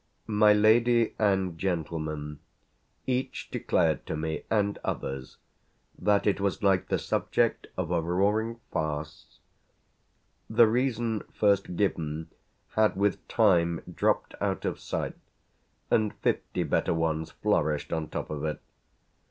My 0.25 0.51
lady 0.51 1.13
and 1.19 1.59
gentleman 1.59 2.39
each 3.05 3.51
declared 3.51 4.07
to 4.07 4.17
me 4.17 4.45
and 4.49 4.79
others 4.83 5.37
that 5.99 6.25
it 6.25 6.41
was 6.41 6.63
like 6.63 6.87
the 6.87 6.97
subject 6.97 7.67
of 7.77 7.91
a 7.91 8.01
roaring 8.01 8.59
farce. 8.71 9.37
The 10.49 10.65
reason 10.65 11.19
first 11.31 11.75
given 11.75 12.31
had 12.69 12.95
with 12.95 13.27
time 13.27 13.81
dropped 13.93 14.33
out 14.41 14.65
of 14.65 14.79
sight 14.79 15.13
and 15.91 16.15
fifty 16.15 16.63
better 16.63 16.95
ones 16.95 17.29
flourished 17.29 17.93
on 17.93 18.07
top 18.09 18.31
of 18.31 18.43
it. 18.43 18.59